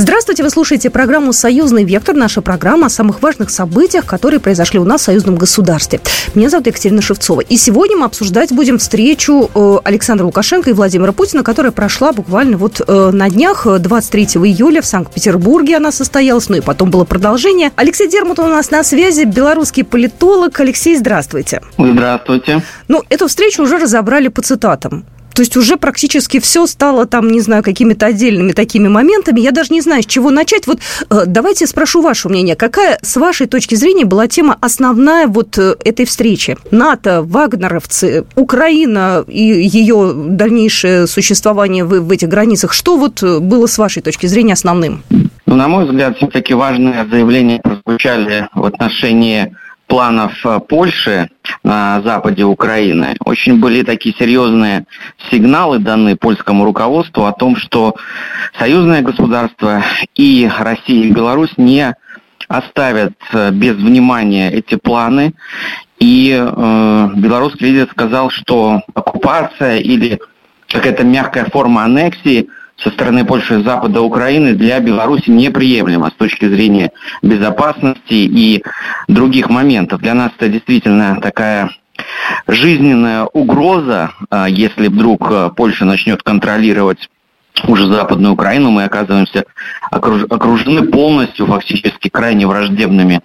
[0.00, 2.16] Здравствуйте, вы слушаете программу «Союзный вектор».
[2.16, 6.00] Наша программа о самых важных событиях, которые произошли у нас в союзном государстве.
[6.34, 7.42] Меня зовут Екатерина Шевцова.
[7.42, 12.56] И сегодня мы обсуждать будем встречу э, Александра Лукашенко и Владимира Путина, которая прошла буквально
[12.56, 17.70] вот э, на днях, 23 июля в Санкт-Петербурге она состоялась, ну и потом было продолжение.
[17.76, 20.58] Алексей Дермут у нас на связи, белорусский политолог.
[20.60, 21.60] Алексей, здравствуйте.
[21.76, 22.62] Здравствуйте.
[22.88, 25.04] Ну, эту встречу уже разобрали по цитатам.
[25.40, 29.40] То есть уже практически все стало там, не знаю, какими-то отдельными такими моментами.
[29.40, 30.66] Я даже не знаю, с чего начать.
[30.66, 32.56] Вот э, давайте спрошу ваше мнение.
[32.56, 36.58] Какая, с вашей точки зрения, была тема основная вот э, этой встречи?
[36.70, 42.74] НАТО, вагнеровцы, Украина и ее дальнейшее существование в, в этих границах.
[42.74, 45.02] Что вот э, было с вашей точки зрения основным?
[45.46, 49.56] Ну, на мой взгляд, все-таки важные заявления прозвучали в отношении
[49.90, 51.28] планов э, Польши
[51.64, 54.86] на западе Украины, очень были такие серьезные
[55.30, 57.96] сигналы даны польскому руководству о том, что
[58.56, 59.82] союзное государство
[60.14, 61.94] и Россия и Беларусь не
[62.46, 65.34] оставят э, без внимания эти планы.
[65.98, 70.20] И э, белорусский лидер сказал, что оккупация или
[70.68, 72.48] какая-то мягкая форма аннексии–
[72.82, 76.92] со стороны Польши и Запада Украины для Беларуси неприемлемо с точки зрения
[77.22, 78.62] безопасности и
[79.08, 80.00] других моментов.
[80.00, 81.70] Для нас это действительно такая
[82.46, 87.10] жизненная угроза, а, если вдруг а, Польша начнет контролировать
[87.66, 89.44] уже Западную Украину, мы оказываемся
[89.90, 93.20] окружены полностью фактически крайне враждебными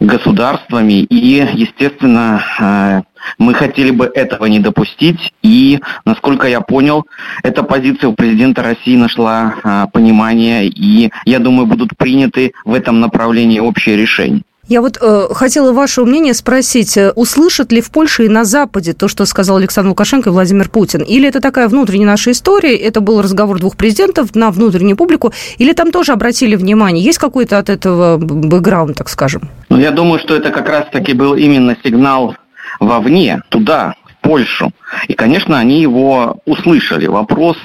[0.00, 1.04] государствами.
[1.04, 3.02] И, естественно, э,
[3.38, 5.32] мы хотели бы этого не допустить.
[5.42, 7.06] И, насколько я понял,
[7.42, 10.66] эта позиция у президента России нашла э, понимание.
[10.66, 14.42] И, я думаю, будут приняты в этом направлении общие решения.
[14.70, 18.92] Я вот э, хотела ваше мнение спросить, э, услышат ли в Польше и на Западе
[18.92, 21.02] то, что сказал Александр Лукашенко и Владимир Путин?
[21.02, 25.72] Или это такая внутренняя наша история, это был разговор двух президентов на внутреннюю публику, или
[25.72, 27.04] там тоже обратили внимание?
[27.04, 29.48] Есть какой-то от этого бэкграунд, так скажем?
[29.70, 32.36] Ну, я думаю, что это как раз-таки был именно сигнал
[32.80, 34.72] вовне, туда, в Польшу.
[35.06, 37.06] И, конечно, они его услышали.
[37.06, 37.56] Вопрос,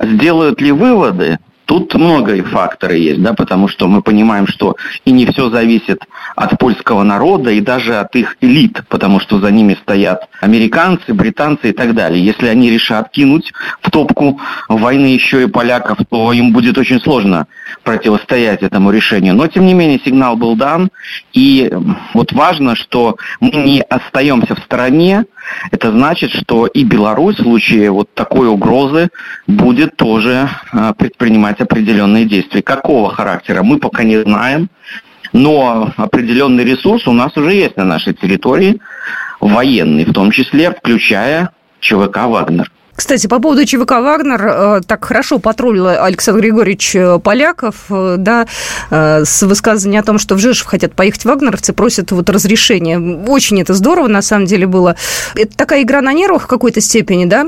[0.00, 1.38] сделают ли выводы
[1.70, 6.02] Тут много факторов есть, да, потому что мы понимаем, что и не все зависит
[6.34, 11.70] от польского народа и даже от их элит, потому что за ними стоят американцы, британцы
[11.70, 12.24] и так далее.
[12.24, 17.46] Если они решат кинуть в топку войны еще и поляков, то им будет очень сложно
[17.84, 19.34] противостоять этому решению.
[19.34, 20.90] Но, тем не менее, сигнал был дан,
[21.32, 21.70] и
[22.14, 25.24] вот важно, что мы не остаемся в стороне,
[25.70, 29.08] это значит, что и Беларусь в случае вот такой угрозы
[29.46, 32.62] будет тоже а, предпринимать определенные действия.
[32.62, 34.68] Какого характера мы пока не знаем,
[35.32, 38.80] но определенный ресурс у нас уже есть на нашей территории,
[39.40, 41.50] военный в том числе, включая
[41.80, 42.70] ЧВК «Вагнер».
[43.00, 48.46] Кстати, по поводу ЧВК «Вагнер», э, так хорошо потроллил Александр Григорьевич э, Поляков, э, да,
[48.90, 52.98] с высказыванием о том, что в Жешев хотят поехать вагнеровцы, просят вот разрешения.
[53.26, 54.96] Очень это здорово, на самом деле, было.
[55.34, 57.46] Это такая игра на нервах в какой-то степени, да?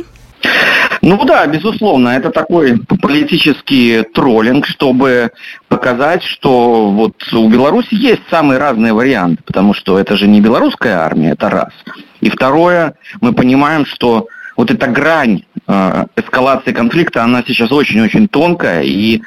[1.03, 5.33] Ну да, безусловно, это такой политический троллинг, чтобы
[5.69, 10.95] показать, что вот у Беларуси есть самые разные варианты, потому что это же не белорусская
[10.95, 11.73] армия, это раз.
[12.23, 18.83] И второе, мы понимаем, что вот эта грань э, эскалации конфликта, она сейчас очень-очень тонкая,
[18.83, 19.23] и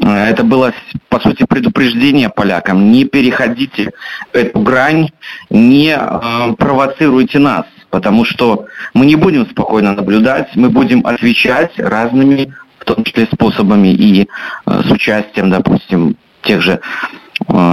[0.00, 0.72] э, это было,
[1.08, 2.90] по сути, предупреждение полякам.
[2.90, 3.90] Не переходите
[4.32, 5.10] эту грань,
[5.50, 12.54] не э, провоцируйте нас, потому что мы не будем спокойно наблюдать, мы будем отвечать разными,
[12.78, 14.28] в том числе способами и
[14.66, 16.80] с участием, допустим, тех же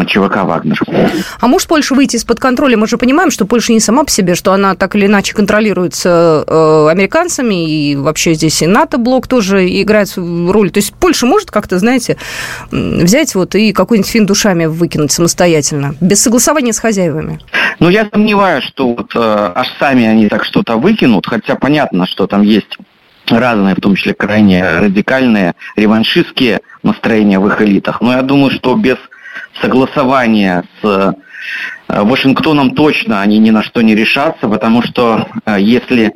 [0.07, 0.80] ЧВК «Вагнер».
[1.40, 2.78] А может Польша выйти из-под контроля?
[2.78, 6.44] Мы же понимаем, что Польша не сама по себе, что она так или иначе контролируется
[6.46, 10.72] э, американцами, и вообще здесь и НАТО-блок тоже играет роль.
[10.72, 12.18] То есть Польша может как-то, знаете,
[12.72, 17.40] взять вот и какой-нибудь фин душами выкинуть самостоятельно, без согласования с хозяевами?
[17.80, 22.27] Ну, я сомневаюсь, что вот э, аж сами они так что-то выкинут, хотя понятно, что
[22.27, 22.77] там есть
[23.27, 28.01] разные, в том числе крайне радикальные, реваншистские настроения в их элитах.
[28.01, 28.98] Но я думаю, что без
[29.61, 36.13] согласования с э, Вашингтоном точно они ни на что не решатся, потому что э, если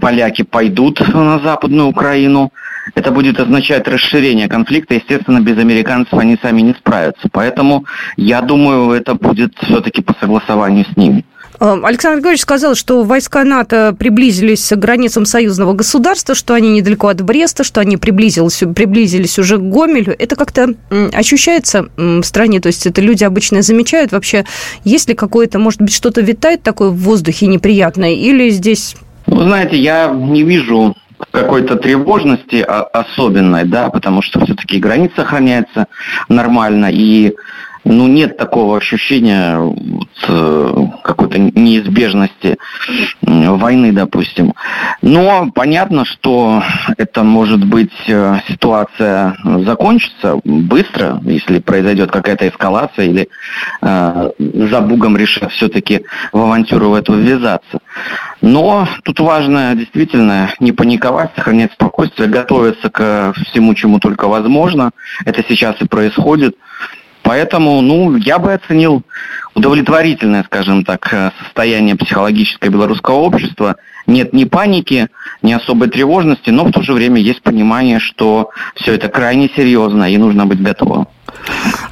[0.00, 2.52] поляки пойдут на Западную Украину,
[2.94, 4.94] это будет означать расширение конфликта.
[4.94, 7.28] Естественно, без американцев они сами не справятся.
[7.32, 7.86] Поэтому,
[8.16, 11.24] я думаю, это будет все-таки по согласованию с ними.
[11.60, 17.08] Э, Александр Григорьевич сказал, что войска НАТО приблизились к границам союзного государства, что они недалеко
[17.08, 20.14] от Бреста, что они приблизились, приблизились уже к Гомелю.
[20.18, 20.74] Это как-то
[21.12, 22.60] ощущается в стране?
[22.60, 24.44] То есть это люди обычно замечают вообще,
[24.84, 28.96] есть ли какое-то, может быть, что-то витает такое в воздухе неприятное, или здесь
[29.26, 30.94] Ну, знаете, я не вижу
[31.30, 35.86] какой-то тревожности особенной, да, потому что все-таки граница охраняется
[36.28, 37.34] нормально, и
[37.84, 42.56] ну, нет такого ощущения вот, э, какой-то неизбежности
[43.22, 44.54] войны, допустим.
[45.02, 46.62] Но понятно, что
[46.96, 53.28] это может быть э, ситуация закончится быстро, если произойдет какая-то эскалация или
[53.82, 57.80] э, за Бугом решат все-таки в авантюру в эту ввязаться.
[58.40, 64.90] Но тут важно действительно не паниковать, сохранять спокойствие, готовиться к всему, чему только возможно.
[65.24, 66.56] Это сейчас и происходит.
[67.24, 69.02] Поэтому, ну, я бы оценил
[69.54, 73.76] удовлетворительное, скажем так, э, состояние психологическое белорусского общества.
[74.06, 75.08] Нет ни паники,
[75.40, 80.12] ни особой тревожности, но в то же время есть понимание, что все это крайне серьезно
[80.12, 81.08] и нужно быть готовым.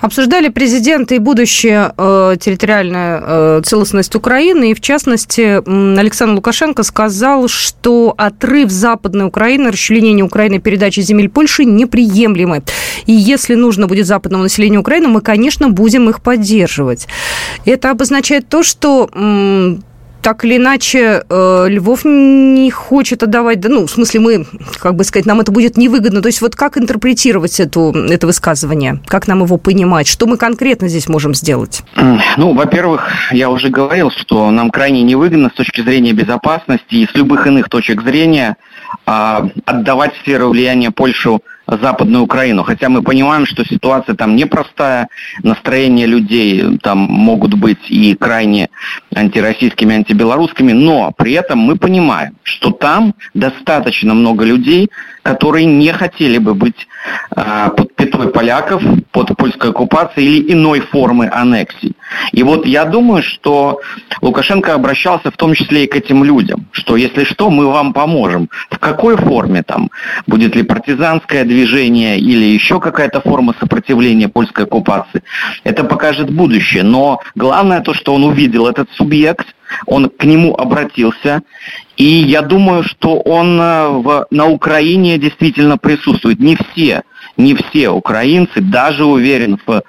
[0.00, 4.72] Обсуждали президент и будущее э, территориальная э, целостность Украины.
[4.72, 5.62] И, в частности,
[5.98, 12.62] Александр Лукашенко сказал, что отрыв Западной Украины, расчленение Украины передачи земель Польши неприемлемы.
[13.06, 17.06] И если нужно будет западному населению Украины, мы, конечно, будем их поддерживать.
[17.64, 19.08] Это обозначает то, что
[20.22, 24.46] так или иначе э, Львов не хочет отдавать, да, ну, в смысле мы,
[24.78, 26.22] как бы сказать, нам это будет невыгодно.
[26.22, 29.00] То есть вот как интерпретировать эту, это высказывание?
[29.06, 30.06] Как нам его понимать?
[30.06, 31.82] Что мы конкретно здесь можем сделать?
[32.36, 37.14] Ну, во-первых, я уже говорил, что нам крайне невыгодно с точки зрения безопасности и с
[37.14, 38.56] любых иных точек зрения
[39.06, 41.42] а, отдавать сферу влияния Польшу
[41.78, 42.62] Западную Украину.
[42.62, 45.08] Хотя мы понимаем, что ситуация там непростая,
[45.42, 48.68] настроения людей там могут быть и крайне
[49.14, 54.90] антироссийскими, антибелорусскими, но при этом мы понимаем, что там достаточно много людей,
[55.22, 56.88] которые не хотели бы быть
[57.36, 61.94] э, под пятой поляков, под польской оккупацией или иной формы аннексии.
[62.32, 63.80] И вот я думаю, что
[64.20, 68.48] Лукашенко обращался в том числе и к этим людям, что если что, мы вам поможем.
[68.70, 69.90] В какой форме там?
[70.26, 75.22] Будет ли партизанское движение или еще какая-то форма сопротивления польской оккупации?
[75.64, 76.82] Это покажет будущее.
[76.82, 79.46] Но главное то, что он увидел этот субъект–
[79.86, 81.42] он к нему обратился,
[81.96, 86.40] и я думаю, что он э, в, на Украине действительно присутствует.
[86.40, 87.02] Не все,
[87.36, 89.82] не все украинцы, даже уверен в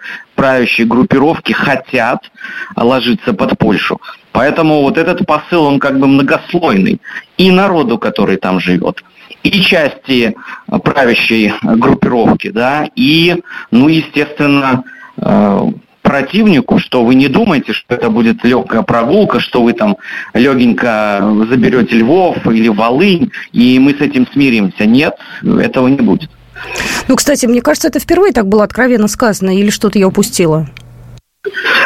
[0.44, 2.30] правящей группировке, хотят
[2.76, 4.02] ложиться под Польшу.
[4.34, 7.00] Поэтому вот этот посыл, он как бы многослойный.
[7.38, 9.06] И народу, который там живет,
[9.42, 10.36] и части
[10.68, 13.42] правящей группировки, да, и,
[13.72, 14.84] ну, естественно,
[15.16, 15.62] э,
[16.02, 19.96] противнику, что вы не думаете, что это будет легкая прогулка, что вы там
[20.34, 24.86] легенько заберете Львов или Волынь, и мы с этим смиримся.
[24.86, 26.30] Нет, этого не будет.
[27.08, 30.68] Ну, кстати, мне кажется, это впервые так было откровенно сказано, или что-то я упустила?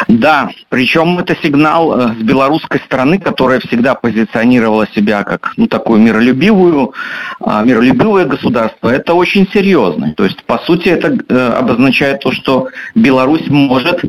[0.06, 6.00] Да, причем это сигнал э, с белорусской стороны, которая всегда позиционировала себя как ну, такую
[6.00, 6.92] миролюбивую,
[7.40, 8.88] а, миролюбивое государство.
[8.88, 10.14] Это очень серьезно.
[10.14, 14.02] То есть, по сути, это э, обозначает то, что Беларусь может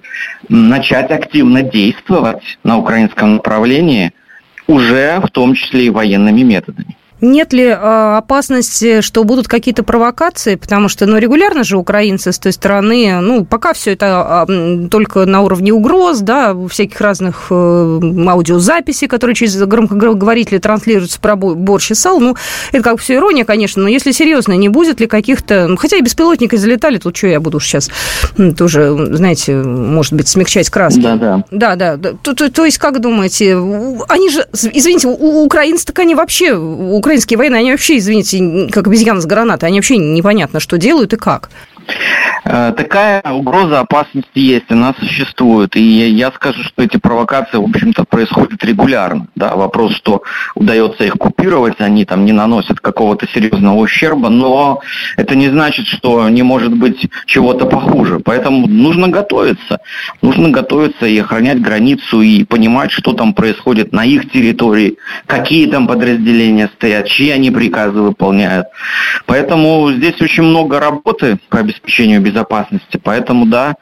[0.49, 4.13] начать активно действовать на украинском направлении,
[4.67, 6.95] уже в том числе и военными методами.
[7.21, 7.73] Нет ли э,
[8.17, 10.55] опасности, что будут какие-то провокации?
[10.55, 15.25] Потому что, ну, регулярно же украинцы с той стороны, ну, пока все это э, только
[15.25, 21.95] на уровне угроз, да, всяких разных э, аудиозаписей, которые через громкоговорители транслируются про борщ и
[21.95, 22.35] сал, ну,
[22.71, 25.67] это как все ирония, конечно, но если серьезно, не будет ли каких-то...
[25.67, 27.89] Ну, хотя и беспилотники залетали, тут что я буду сейчас
[28.57, 31.01] тоже, знаете, может быть, смягчать краски.
[31.01, 31.43] Да, да.
[31.51, 31.97] Да, да.
[31.97, 33.55] То, то, то есть, как думаете,
[34.07, 36.55] они же, извините, у украинцев так они вообще,
[37.09, 41.17] украинские военные, они вообще, извините, как обезьяны с гранатой, они вообще непонятно, что делают и
[41.17, 41.49] как.
[42.45, 45.75] Э, такая угроза опасности есть, она существует.
[45.75, 49.27] И я скажу, что эти провокации, в общем-то, происходят регулярно.
[49.35, 50.23] Да, вопрос, что
[50.55, 54.81] удается их купировать, они там не наносят какого-то серьезного ущерба, но
[55.17, 58.19] это не значит, что не может быть чего-то похуже.
[58.19, 59.79] Поэтому нужно готовиться.
[60.21, 65.87] Нужно готовиться и охранять границу, и понимать, что там происходит на их территории, какие там
[65.87, 68.67] подразделения стоят, чьи они приказы выполняют.
[69.25, 71.78] Поэтому здесь очень много работы по обеспечению
[72.19, 72.99] безопасности.
[73.01, 73.75] Поэтому, да,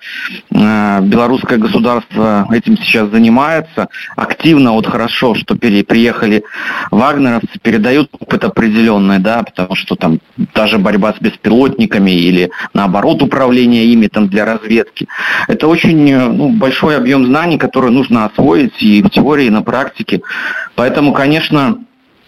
[0.52, 4.74] э, белорусское государство этим сейчас занимается активно.
[4.74, 6.44] Вот хорошо, что приехали
[6.92, 10.20] вагнеровцы, передают опыт определенный, да, потому что там
[10.54, 15.08] даже борьба с беспилотниками или наоборот управление ими там для разведки.
[15.48, 19.62] Это очень э, ну, большой объем знаний, который нужно освоить и в теории, и на
[19.62, 20.22] практике.
[20.76, 21.80] Поэтому, конечно,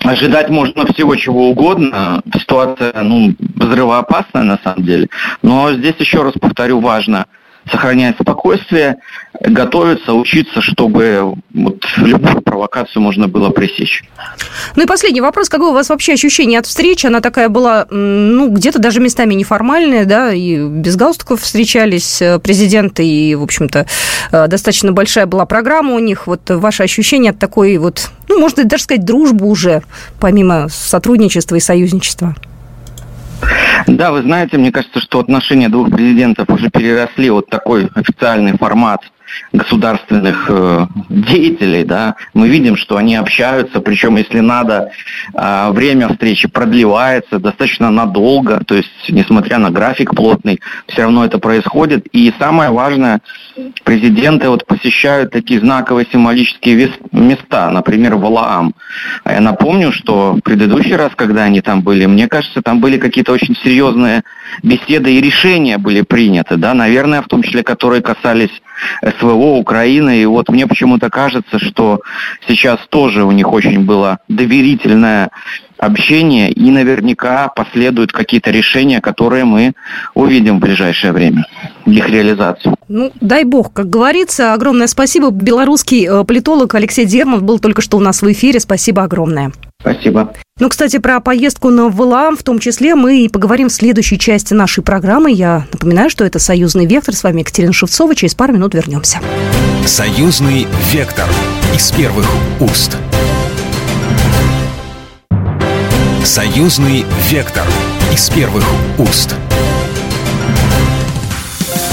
[0.04, 2.22] Ожидать можно всего чего угодно.
[2.34, 5.08] Ситуация ну, взрывоопасная на самом деле.
[5.42, 7.26] Но здесь еще раз повторю, важно
[7.72, 8.98] сохранять спокойствие,
[9.40, 14.04] готовиться, учиться, чтобы вот любую провокацию можно было пресечь.
[14.76, 15.50] Ну и последний вопрос.
[15.50, 17.08] Какое у вас вообще ощущение от встречи?
[17.08, 23.06] Она такая была, ну, где-то даже местами неформальная, да, и без галстуков встречались э, президенты,
[23.06, 23.86] и, в общем-то,
[24.32, 26.28] э, достаточно большая была программа у них.
[26.28, 29.84] Вот ваше ощущение от такой вот, ну, можно даже сказать, дружбы уже,
[30.20, 32.36] помимо сотрудничества и союзничества?
[33.88, 39.02] Да, вы знаете, мне кажется, что отношения двух президентов уже переросли вот такой официальный формат
[39.54, 44.92] государственных э, деятелей, да, мы видим, что они общаются, причем, если надо,
[45.34, 51.40] э, время встречи продлевается достаточно надолго, то есть, несмотря на график плотный, все равно это
[51.40, 52.08] происходит.
[52.12, 53.22] И самое важное,
[53.84, 58.74] президенты вот посещают такие знаковые символические места, например, Валаам.
[59.24, 62.98] А я напомню, что в предыдущий раз, когда они там были, мне кажется, там были
[62.98, 64.24] какие-то очень серьезные
[64.64, 68.62] беседы и решения были приняты, да, наверное, в том числе, которые касались
[69.04, 70.22] СВО Украины.
[70.22, 72.02] И вот мне почему-то кажется, что
[72.48, 75.30] сейчас тоже у них очень было доверительное
[75.80, 79.74] общение, и наверняка последуют какие-то решения, которые мы
[80.14, 81.46] увидим в ближайшее время,
[81.86, 82.76] их реализацию.
[82.88, 84.54] Ну, дай бог, как говорится.
[84.54, 85.32] Огромное спасибо.
[85.32, 88.60] Белорусский э, политолог Алексей Дермов был только что у нас в эфире.
[88.60, 89.52] Спасибо огромное.
[89.82, 90.34] Спасибо.
[90.60, 94.54] Ну, кстати, про поездку на ВЛАМ в том числе мы и поговорим в следующей части
[94.54, 95.32] нашей программы.
[95.32, 97.16] Я напоминаю, что это «Союзный вектор».
[97.16, 98.14] С вами Екатерина Шевцова.
[98.14, 99.20] Через пару минут вернемся.
[99.86, 101.28] «Союзный вектор»
[101.74, 102.28] из первых
[102.60, 102.98] уст.
[106.26, 107.66] «Союзный вектор»
[108.14, 108.66] из первых
[108.98, 109.34] уст.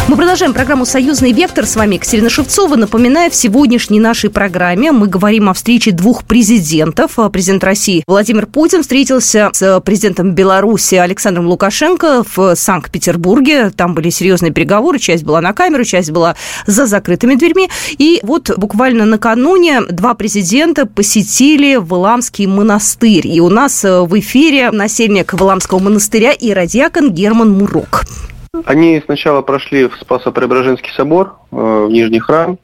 [0.08, 1.66] Мы продолжаем программу «Союзный вектор».
[1.66, 2.76] С вами Екатерина Шевцова.
[2.76, 7.18] Напоминаю, в сегодняшней нашей программе мы говорим о встрече двух президентов.
[7.32, 13.70] Президент России Владимир Путин встретился с президентом Беларуси Александром Лукашенко в Санкт-Петербурге.
[13.70, 15.00] Там были серьезные переговоры.
[15.00, 16.36] Часть была на камеру, часть была
[16.68, 17.68] за закрытыми дверьми.
[17.98, 23.26] И вот буквально накануне два президента посетили Валамский монастырь.
[23.26, 28.04] И у нас в эфире насельник Валамского монастыря и радиакон Герман Мурок.
[28.64, 32.58] Они сначала прошли в Спасо-Преображенский собор, э, в Нижний храм,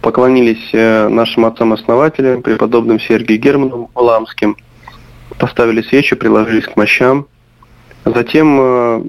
[0.00, 4.56] поклонились э, нашим отцам-основателям, преподобным Сергию Герману Валамским,
[5.38, 7.26] поставили свечи, приложились к мощам.
[8.04, 9.02] Затем э,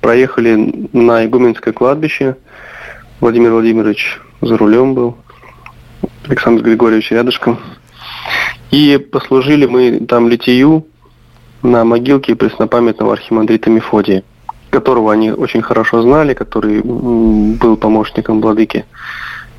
[0.00, 2.36] проехали на Игуменское кладбище.
[3.20, 5.16] Владимир Владимирович за рулем был,
[6.26, 7.58] Александр Григорьевич рядышком.
[8.70, 10.86] И послужили мы там литию
[11.62, 14.22] на могилке преснопамятного архимандрита Мефодия
[14.70, 18.84] которого они очень хорошо знали, который был помощником владыки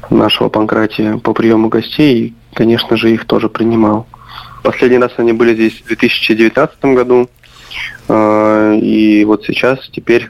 [0.09, 4.07] нашего Панкратия по приему гостей и, конечно же, их тоже принимал.
[4.63, 7.29] Последний раз они были здесь в 2019 году,
[8.07, 10.29] а, и вот сейчас, теперь,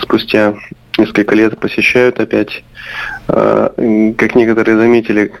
[0.00, 0.54] спустя
[0.98, 2.64] несколько лет посещают опять.
[3.28, 3.72] А,
[4.16, 5.32] как некоторые заметили,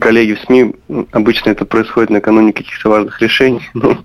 [0.00, 0.74] коллеги в СМИ,
[1.12, 3.98] обычно это происходит накануне каких-то важных решений, но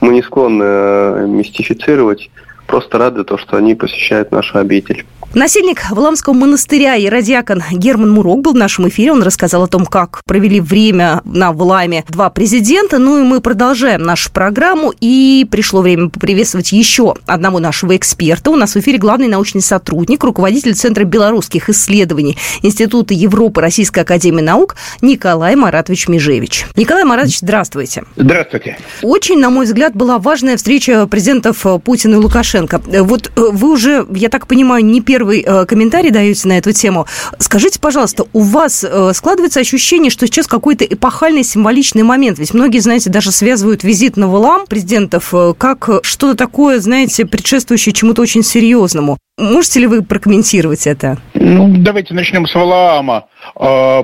[0.00, 2.30] мы не склонны э, мистифицировать
[2.72, 5.04] просто рады то, что они посещают нашу обитель.
[5.34, 9.12] Насильник Валамского монастыря и радиакон Герман Мурок был в нашем эфире.
[9.12, 12.98] Он рассказал о том, как провели время на Вламе два президента.
[12.98, 14.92] Ну и мы продолжаем нашу программу.
[15.00, 18.50] И пришло время поприветствовать еще одного нашего эксперта.
[18.50, 24.42] У нас в эфире главный научный сотрудник, руководитель Центра белорусских исследований Института Европы Российской Академии
[24.42, 26.66] Наук Николай Маратович Межевич.
[26.76, 28.04] Николай Маратович, здравствуйте.
[28.16, 28.76] Здравствуйте.
[29.00, 32.61] Очень, на мой взгляд, была важная встреча президентов Путина и Лукашенко.
[32.70, 37.06] Вот вы уже, я так понимаю, не первый э, комментарий даете на эту тему.
[37.38, 42.38] Скажите, пожалуйста, у вас э, складывается ощущение, что сейчас какой-то эпохальный символичный момент?
[42.38, 47.92] Ведь многие, знаете, даже связывают визит на Валам президентов э, как что-то такое, знаете, предшествующее
[47.92, 49.18] чему-то очень серьезному.
[49.38, 51.18] Можете ли вы прокомментировать это?
[51.32, 53.26] Ну, давайте начнем с Валаама.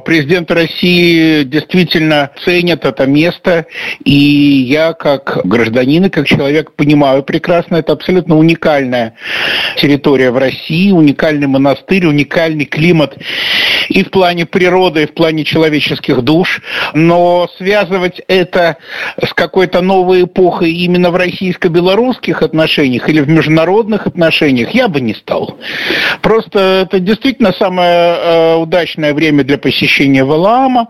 [0.05, 3.67] Президент России действительно ценит это место,
[4.05, 9.13] и я как гражданин и как человек понимаю прекрасно, это абсолютно уникальная
[9.77, 13.17] территория в России, уникальный монастырь, уникальный климат
[13.89, 16.61] и в плане природы, и в плане человеческих душ,
[16.95, 18.77] но связывать это
[19.23, 25.15] с какой-то новой эпохой именно в российско-белорусских отношениях или в международных отношениях я бы не
[25.15, 25.59] стал.
[26.23, 30.89] Просто это действительно самое э, удачное время для посещения Валаама,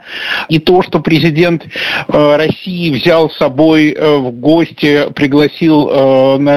[0.48, 5.88] и то, что президент э, России взял с собой э, в гости, пригласил
[6.38, 6.56] на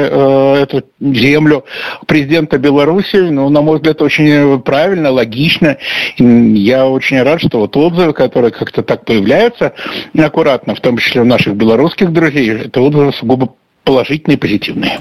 [0.61, 1.65] эту землю
[2.05, 5.77] президента Беларуси, ну, на мой взгляд, очень правильно, логично,
[6.17, 9.73] я очень рад, что вот отзывы, которые как-то так появляются
[10.17, 14.99] аккуратно, в том числе у наших белорусских друзей, это отзывы сугубо положительные, позитивные.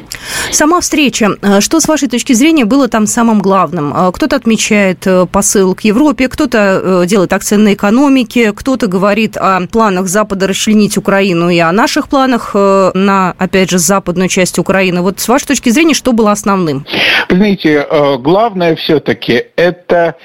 [0.50, 1.30] Сама встреча.
[1.42, 3.92] Э, что, с вашей точки зрения, было там самым главным?
[3.94, 9.60] Э, кто-то отмечает э, посыл к Европе, кто-то делает акцент на экономике, кто-то говорит о
[9.66, 15.02] планах Запада расчленить Украину и о наших планах на, опять же, западную часть Украины.
[15.02, 16.86] Вот с вашей точки зрения, что было основным?
[17.28, 17.86] Вы знаете,
[18.18, 20.16] главное все-таки это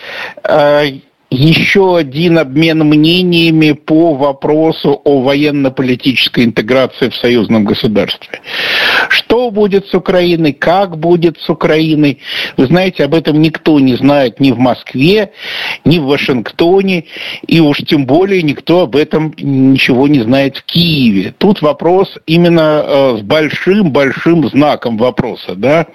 [1.29, 8.41] еще один обмен мнениями по вопросу о военно-политической интеграции в союзном государстве.
[9.09, 12.19] Что будет с Украиной, как будет с Украиной,
[12.57, 15.31] вы знаете, об этом никто не знает ни в Москве,
[15.83, 17.05] ни в Вашингтоне,
[17.47, 21.33] и уж тем более никто об этом ничего не знает в Киеве.
[21.37, 25.87] Тут вопрос именно э, с большим-большим знаком вопроса, да.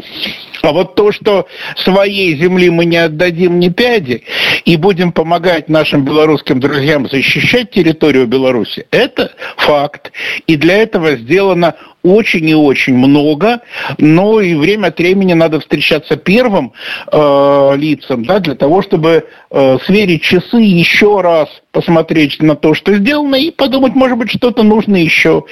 [0.62, 1.46] А вот то, что
[1.76, 4.24] своей земли мы не отдадим ни пяди
[4.64, 5.29] и будем помогать
[5.68, 10.12] нашим белорусским друзьям защищать территорию Беларуси, это факт.
[10.46, 13.60] И для этого сделано очень и очень много,
[13.98, 16.72] но и время от времени надо встречаться первым
[17.12, 22.94] э, лицам, да, для того, чтобы э, сверить часы еще раз, посмотреть на то, что
[22.94, 25.44] сделано, и подумать, может быть, что-то нужно еще.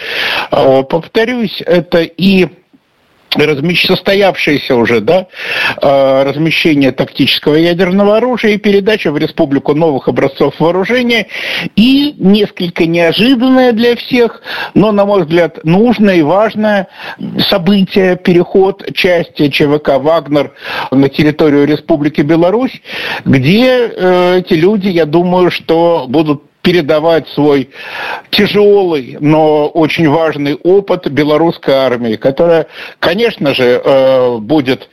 [0.51, 2.49] Э, повторюсь, это и
[3.47, 3.87] размещ...
[3.87, 5.27] состоявшееся уже да,
[5.81, 11.27] а, размещение тактического ядерного оружия и передача в республику новых образцов вооружения.
[11.77, 14.43] И несколько неожиданное для всех,
[14.75, 16.89] но, на мой взгляд, нужное и важное
[17.49, 20.53] событие, переход части ЧВК «Вагнер»
[20.91, 22.81] на территорию Республики Беларусь,
[23.25, 27.71] где э, эти люди, я думаю, что будут передавать свой
[28.31, 32.67] тяжелый, но очень важный опыт белорусской армии, которая,
[32.99, 34.89] конечно же, э, будет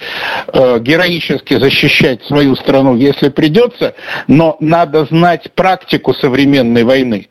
[0.48, 3.96] э, героически защищать свою страну, если придется,
[4.28, 7.30] но надо знать практику современной войны.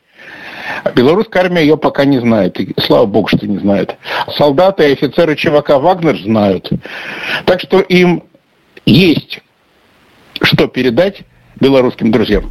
[0.95, 2.59] Белорусская армия ее пока не знает.
[2.59, 3.97] И слава богу, что не знает.
[4.37, 6.71] Солдаты и офицеры ЧВК «Вагнер» знают.
[7.45, 8.25] Так что им
[8.87, 9.41] есть
[10.43, 11.23] что передать
[11.61, 12.51] белорусским друзьям.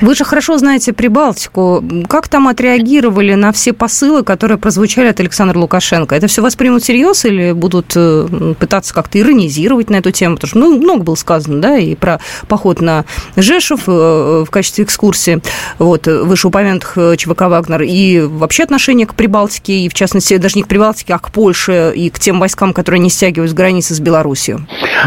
[0.00, 1.84] Вы же хорошо знаете Прибалтику.
[2.08, 6.14] Как там отреагировали на все посылы, которые прозвучали от Александра Лукашенко?
[6.14, 10.36] Это все воспримут всерьез или будут э, пытаться как-то иронизировать на эту тему?
[10.36, 13.04] Потому что ну, много было сказано, да, и про поход на
[13.36, 15.40] Жешев э, в качестве экскурсии,
[15.78, 20.62] вот, вышеупомянутых э, ЧВК «Вагнер», и вообще отношение к Прибалтике, и в частности даже не
[20.62, 24.00] к Прибалтике, а к Польше и к тем войскам, которые не стягивают с границы с
[24.00, 24.58] Белоруссией.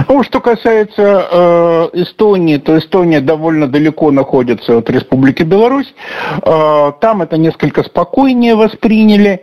[0.07, 5.93] Ну, что касается э, Эстонии, то Эстония довольно далеко находится находится от Республики Беларусь.
[6.43, 9.41] Э, там это несколько спокойнее восприняли.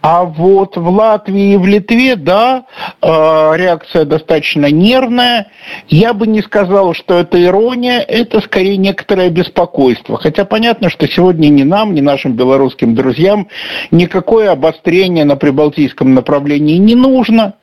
[0.00, 2.64] А вот в Латвии и в Литве, да,
[3.00, 5.46] э, реакция достаточно нервная.
[5.86, 10.18] Я бы не сказал, что это ирония, это скорее некоторое беспокойство.
[10.18, 13.46] Хотя понятно, что сегодня ни нам, ни нашим белорусским друзьям
[13.92, 17.54] никакое обострение на прибалтийском направлении не нужно.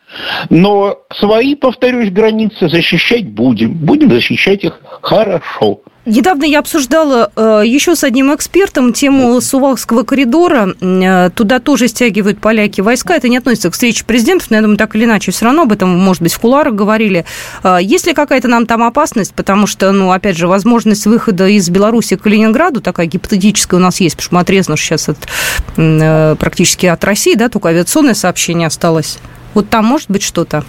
[0.50, 3.74] Но свои, повторюсь, границы защищать будем.
[3.74, 5.82] Будем защищать их хорошо.
[6.06, 10.74] Недавно я обсуждала э, еще с одним экспертом тему Сувалского коридора.
[10.82, 13.16] Э, туда тоже стягивают поляки войска.
[13.16, 15.72] Это не относится к встрече президентов, но я думаю, так или иначе, все равно об
[15.72, 17.26] этом, может быть, в куларах говорили.
[17.64, 19.36] Э, есть ли какая-то нам там опасность?
[19.36, 24.00] Потому что, ну, опять же, возможность выхода из Беларуси к Калининграду такая гипотетическая у нас
[24.00, 29.20] есть, потому что мы отрезаны сейчас от, практически от России, да, только авиационное сообщение осталось.
[29.54, 30.64] Вот там может быть что-то?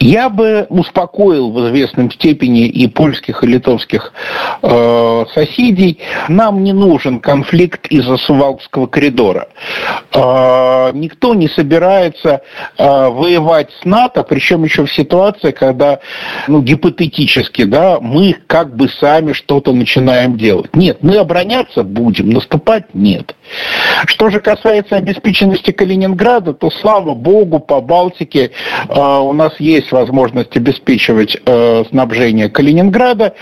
[0.00, 4.12] Я бы успокоил в известном степени и польских, и литовских
[4.62, 5.98] э, соседей.
[6.28, 9.48] Нам не нужен конфликт из-за Сувалкского коридора.
[10.12, 12.42] Э, никто не собирается
[12.78, 16.00] э, воевать с НАТО, причем еще в ситуации, когда,
[16.48, 20.74] ну, гипотетически, да, мы как бы сами что-то начинаем делать.
[20.74, 23.34] Нет, мы обороняться будем, наступать нет.
[24.06, 28.50] Что же касается обеспеченности Калининграда, то, слава богу, по Балтике
[28.88, 33.34] э, у нас есть возможность обеспечивать э, снабжение Калининграда.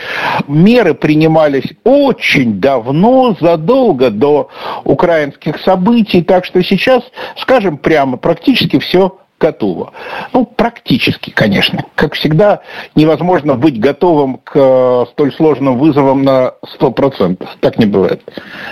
[0.49, 4.49] Меры принимались очень давно, задолго до
[4.85, 7.03] украинских событий, так что сейчас,
[7.37, 9.93] скажем прямо, практически все готово.
[10.33, 11.85] Ну, практически, конечно.
[11.97, 12.61] Как всегда,
[12.95, 17.47] невозможно быть готовым к э, столь сложным вызовам на 100%.
[17.61, 18.23] Так не бывает.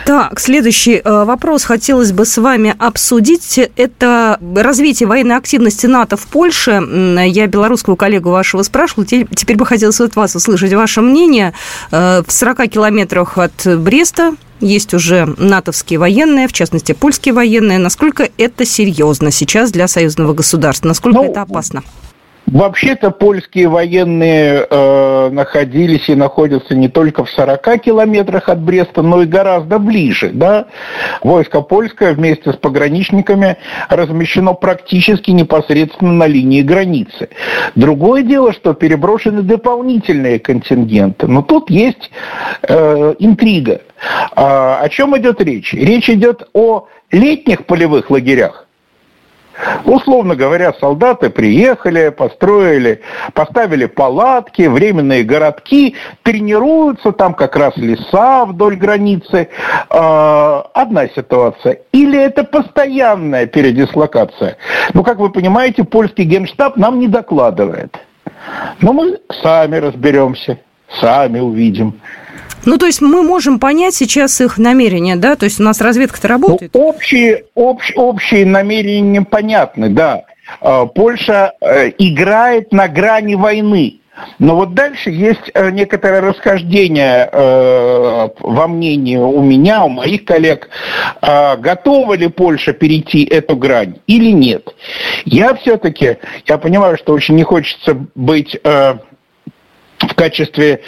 [0.06, 3.58] Так, следующий э, вопрос хотелось бы с вами обсудить.
[3.76, 6.80] Это развитие военной активности НАТО в Польше.
[7.26, 9.06] Я белорусского коллегу вашего спрашивала.
[9.06, 11.52] Теперь бы хотелось от вас услышать ваше мнение.
[11.90, 14.32] Э, в 40 километрах от Бреста
[14.62, 17.78] есть уже натовские военные, в частности, польские военные.
[17.78, 20.88] Насколько это серьезно сейчас для союзного государства?
[20.88, 21.82] Насколько ну, это опасно?
[22.52, 29.22] Вообще-то польские военные э, находились и находятся не только в 40 километрах от Бреста, но
[29.22, 30.32] и гораздо ближе.
[30.34, 30.66] Да?
[31.22, 33.56] Войско польское вместе с пограничниками
[33.88, 37.30] размещено практически непосредственно на линии границы.
[37.74, 41.28] Другое дело, что переброшены дополнительные контингенты.
[41.28, 42.10] Но тут есть
[42.68, 43.80] э, интрига.
[44.36, 45.72] А, о чем идет речь?
[45.72, 48.66] Речь идет о летних полевых лагерях.
[49.84, 53.02] Условно говоря, солдаты приехали, построили,
[53.34, 59.48] поставили палатки, временные городки, тренируются, там как раз леса вдоль границы.
[59.88, 61.80] А, одна ситуация.
[61.92, 64.56] Или это постоянная передислокация?
[64.94, 67.96] Ну, как вы понимаете, польский генштаб нам не докладывает.
[68.80, 70.58] Но мы сами разберемся,
[71.00, 72.00] сами увидим.
[72.64, 75.36] Ну, то есть мы можем понять сейчас их намерения, да?
[75.36, 76.72] То есть у нас разведка-то работает.
[76.74, 80.24] Ну, общие, общ, общие намерения понятны, да.
[80.60, 83.98] А, Польша э, играет на грани войны.
[84.38, 90.68] Но вот дальше есть э, некоторое расхождение э, во мнении у меня, у моих коллег,
[91.22, 94.74] э, готова ли Польша перейти эту грань или нет.
[95.24, 98.94] Я все-таки, я понимаю, что очень не хочется быть э,
[100.02, 100.80] в качестве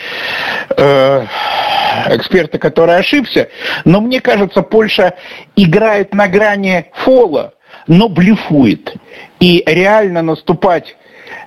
[0.77, 1.27] э,
[2.11, 3.48] эксперта, который ошибся,
[3.85, 5.14] но мне кажется, Польша
[5.57, 7.55] играет на грани фола,
[7.87, 8.94] но блефует.
[9.40, 10.96] И реально наступать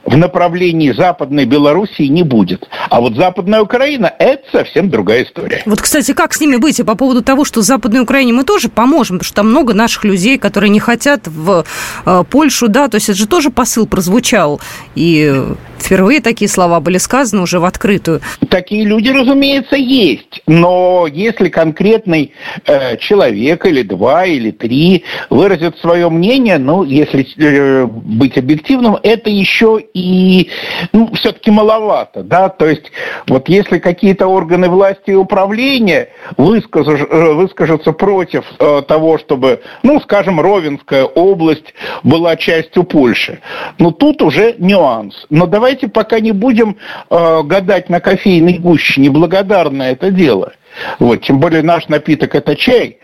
[0.06, 2.68] в направлении Западной Белоруссии не будет.
[2.90, 5.62] А вот Западная Украина– это совсем другая история.
[5.66, 6.80] Вот, кстати, как с ними быть?
[6.80, 10.06] И по поводу того, что Западной Украине мы тоже поможем, потому что там много наших
[10.06, 11.66] людей, которые не хотят в
[12.06, 14.62] э, Польшу, да, то есть это же тоже посыл прозвучал.
[14.96, 15.44] И
[15.82, 18.22] впервые такие слова были сказаны уже в открытую.
[18.50, 20.42] Такие люди, разумеется, есть.
[20.48, 22.34] Но если конкретный
[22.66, 29.30] э, человек или два, или три выразят свое мнение, ну, если э, быть объективным, это
[29.30, 30.50] еще и
[30.94, 32.92] ну, все-таки маловато, да, то есть
[33.28, 40.00] вот если какие-то органы власти и управления выскажут, э, выскажутся против э, того, чтобы, ну,
[40.02, 43.40] скажем, Ровенская область была частью Польши,
[43.80, 45.26] ну, тут уже нюанс.
[45.30, 46.78] Но давайте пока не будем
[47.10, 50.54] э, гадать на кофейной гуще, неблагодарно это дело.
[51.00, 53.00] Вот, тем более наш напиток это чай,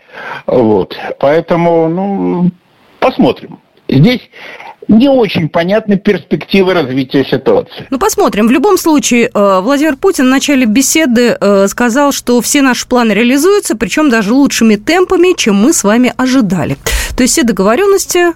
[0.46, 2.50] вот, поэтому, ну,
[3.00, 3.58] посмотрим.
[3.86, 4.22] Здесь
[4.88, 7.86] не очень понятны перспективы развития ситуации.
[7.90, 8.48] Ну, посмотрим.
[8.48, 13.12] В любом случае, э, Владимир Путин в начале беседы э, сказал, что все наши планы
[13.12, 16.76] реализуются, причем даже лучшими темпами, чем мы с вами ожидали.
[17.14, 18.32] То есть все договоренности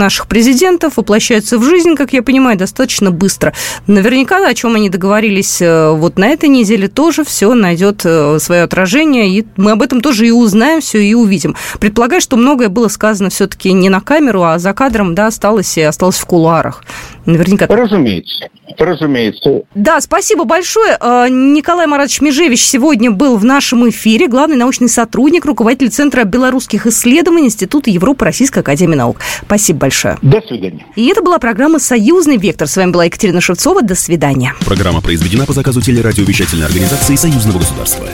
[0.00, 3.52] наших президентов воплощаются в жизнь, как я понимаю, достаточно быстро.
[3.86, 8.62] Наверняка, о чем они договорились э, вот на этой неделе, тоже все найдет э, свое
[8.62, 11.54] отражение, и мы об этом тоже и узнаем, все и увидим.
[11.78, 15.82] Предполагаю, что многое было сказано все-таки не на камеру, а за кадром, да, осталось и
[15.82, 16.82] осталось в кулуарах.
[17.26, 17.66] Наверняка.
[17.66, 18.48] Разумеется.
[18.78, 19.62] Разумеется.
[19.74, 20.96] Да, спасибо большое.
[21.00, 26.86] Э, Николай Маратович Межевич сегодня был в нашем эфире, главный научный сотрудник, руководитель Центра белорусских
[26.86, 29.18] исследований Института Европы Российской Академии Наук.
[29.44, 30.18] Спасибо большое.
[30.22, 30.86] До свидания.
[30.94, 32.68] И это была программа «Союзный вектор».
[32.68, 33.82] С вами была Екатерина Шевцова.
[33.82, 34.54] До свидания.
[34.64, 38.06] Программа произведена по заказу телерадиовещательной организации Союзного государства.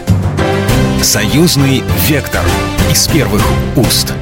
[1.03, 2.43] Союзный вектор
[2.91, 3.43] из первых
[3.77, 4.13] уст.